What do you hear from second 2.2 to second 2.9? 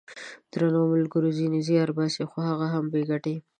خو هغه هم